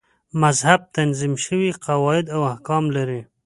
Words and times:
مذهب 0.43 0.79
تنظیم 0.95 1.33
شوي 1.45 1.69
قواعد 1.85 2.25
او 2.35 2.41
احکام 2.53 2.85
لري. 2.95 3.21